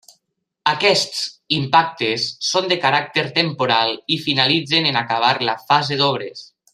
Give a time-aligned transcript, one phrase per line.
[0.69, 1.19] Aquests
[1.57, 6.47] impactes són de caràcter temporal i finalitzen en acabar la fase d'obres.